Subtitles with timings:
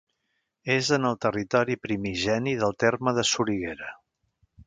[0.75, 3.93] És en el territori primigeni del terme de Soriguera.